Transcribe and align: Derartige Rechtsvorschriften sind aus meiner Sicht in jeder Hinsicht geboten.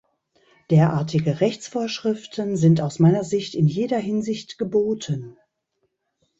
Derartige 0.71 1.41
Rechtsvorschriften 1.41 2.57
sind 2.57 2.81
aus 2.81 2.97
meiner 2.97 3.23
Sicht 3.23 3.53
in 3.53 3.67
jeder 3.67 3.99
Hinsicht 3.99 4.57
geboten. 4.57 5.37